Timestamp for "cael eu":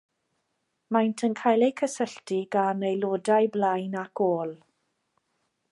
1.41-1.73